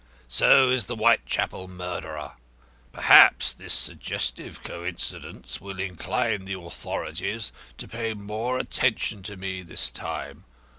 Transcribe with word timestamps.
So 0.27 0.71
is 0.71 0.87
the 0.87 0.95
Whitechapel 0.95 1.67
murderer. 1.67 2.31
Perhaps 2.91 3.53
this 3.53 3.71
suggestive 3.71 4.63
coincidence 4.63 5.61
will 5.61 5.79
incline 5.79 6.45
the 6.45 6.57
authorities 6.59 7.51
to 7.77 7.87
pay 7.87 8.15
more 8.15 8.57
attention 8.57 9.21
to 9.21 9.37
me 9.37 9.61
this 9.61 9.91
time. 9.91 10.45